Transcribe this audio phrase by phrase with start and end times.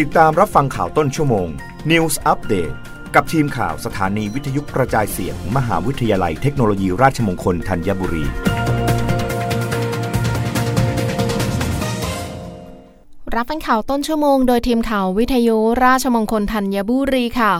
[0.00, 1.48] ติดตามรับฟังข่าวต้นชั่วโมง
[1.90, 2.74] News Update
[3.14, 8.24] กับทีมข่าวสถานีวิทยุกระจายเสียงมมหาวิทยาลัยเทคโนโลยีราชมงคลธัญบุรี
[13.34, 17.52] รับฟังข่าวต้นชั่วโมง โดยทีมข่าววิทยุราชมงคลธัญบุรีค่ะ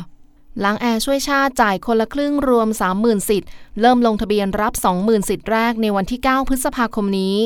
[0.60, 2.68] หล้างแอร์ช่วยชาติจ่ายคนละครึ่งรวม
[2.98, 3.48] 30,000 สิทธิ์
[3.80, 7.36] เริ่มลงทะเบียนรับ 20,000 สิทธิ์แรกในวันที่ 9 พฤษภาคมนี้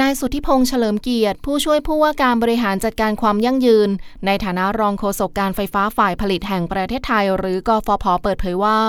[0.00, 3.88] นายสุทธิพงษ์เฉลิมเกียรติ ผู้ช่วยผู้ว่าการบริหารจัดการความยั่งยืน
[4.26, 8.80] ในฐานะรองโฆษกการไฟฟ้าฝ่ายผลิตแห่งประเทศไทย หรือกฟผเปิดเผยว่า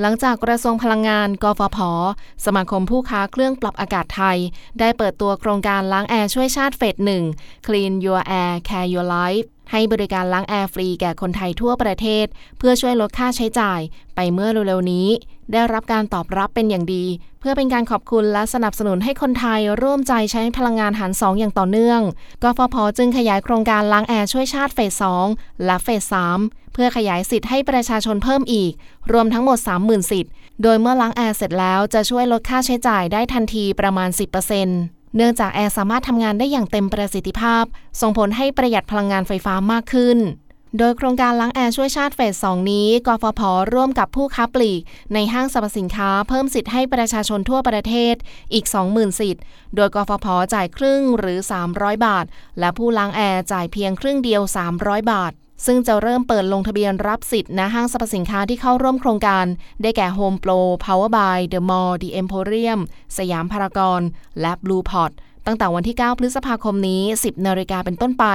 [0.00, 1.78] หลังจากกระทรวงพลังงาน กฟผ
[2.44, 4.38] สมาคมผู้ค้าเครื่องปรับอากาศไทย
[4.80, 7.24] ได้เปิดตัวโครงการล้างแอร์ช่วยชาติเฟสหนึ่ง
[7.66, 12.26] Clean Your Air Care Your Life ให้บริการล้างแอร์ฟรีแก่คนไทยทั่วประเทศ
[12.58, 13.80] เพื่อช่วยลดค่าใช้จ่าย
[14.14, 15.08] ไปเมื่อเร็วๆนี้
[15.52, 17.04] ได้รับการตอบรับเป็นอย่างดี
[17.40, 22.00] เพื่อเป็นการขอบคุณและสนับสนุนให้คนไทยร่วมใจใช้พลังงานหารสองอย่างต่อเนื่อง
[22.42, 28.72] กฟผจึงขยายโครงการล้างแอร์ช่วยชาติเฟส 2 และเฟส 3 เพื่อขยายสิทธิ์ให้ประชาชนเพิ่มอีก
[29.12, 37.64] รวมทั้งหมด 30,000 สิทธิ์ โดยเมื่อล้างแอร์เสร็จแล้วจะช่วยลดค่าใช้จ่ายได้ทันทีประมาณ 10% เนื่องจากแอร์สามารถทำงานได้อย่างเต็มประสิทธิภาพ
[38.00, 40.18] ส่งผลให้ประหยัดพลังงานไฟฟ้ามากขึ้น
[40.78, 43.40] โดยโครงการล้างแอร์ช่วยชาติเฟส 2 นี้ กฟผ
[43.74, 44.80] ร่วมกับผู้ค้าปลีก
[45.14, 48.14] ในห้างสรรพสินค้าเพิ่มสิทธิ์ให้ประชาชนทั่วประเทศ
[48.52, 49.42] อีก 20,000 สิทธิ์
[49.76, 51.38] โดยกฟผ จ่ายครึ่งหรือ
[51.72, 52.24] 300 บาท
[52.58, 54.42] และผู้ล้างแอร์จ่ายเพียงครึ่งเดียว
[54.76, 55.32] 300 บาท
[55.64, 59.46] ซึ่งจะเริ่มเปิดลงทะเบียนรับสิทธิ์ณห้างสรรพสินค้าที่เข้าร่วมโครงการ
[59.82, 62.80] ได้แก่ Home Pro Power by The Mall The Emporium
[63.18, 64.02] สยามพารากอน
[64.40, 65.12] และ Blue Pot
[65.46, 68.26] ตั้งแต่วันที่ 9 พฤษภาคมนี้ 10 นาฬิกาเป็นต้นไป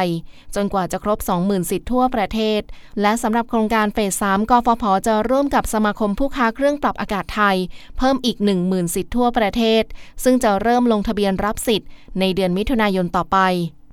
[0.55, 2.61] จนกว่าจะครบ 20,000 สิทธิ์ทั่วประเทศ
[3.01, 7.57] และสำหรับโครงการเฟส 3 กฟผ จะร่วมกับสมาคมผู้ค้าเครื่องปรับอากาศไทย
[7.97, 9.83] เพิ่มอีก 10,000 สิทธิ์ทั่วประเทศ
[10.23, 11.87] ซึ่งจะเริ่มลงทะเบียนรับสิทธิ์
[12.19, 13.39] ในเดือนมิถุนายนต่อไป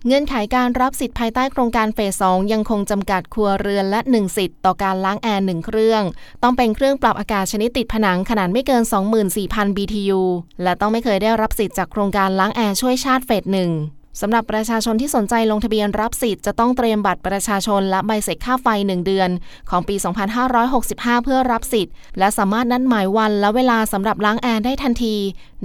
[0.08, 6.02] เงื่อนไขการรับสิทธิ์ภายใต้โครงการเฟส 2 ยังคงจำกัดครัวเรือนละ 1 สิทธิ์ต่อการล้างแอร์1เครื่อง
[6.42, 8.82] ต้องเป็นเครื่องปรับอากาศชนิดติดผนังขนาดไม่เกิน
[9.30, 10.20] 24,000 BTU
[10.62, 13.70] และต้องไม่เคยได้รับสิทธิ์จากโครงการล้างแอร์ช่วยชาติเฟสหนึ่ง
[14.20, 19.30] สำหรับประชาชนที่สนใจลงทะเบียนรับสิทธิ์จะต้องเตรียมบัตรประชาชนและใบเสร็จค่าไฟ 1 เดือน
[19.70, 19.96] ของปี
[20.60, 25.16] 2565 เพื่อรับสิทธิ์ และสามารถนัดหมายวันและเวลาสำหรับล้างแอร์ได้ทันที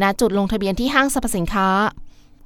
[0.01, 1.69] ณ จุดลงทะเบียนที่ห้างสรรพสินค้า